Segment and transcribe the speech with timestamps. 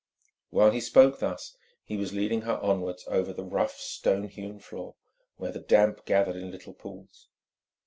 [0.49, 4.95] While he spoke thus he was leading her onwards over the rough, stone hewn floor,
[5.35, 7.29] where the damp gathered in little pools.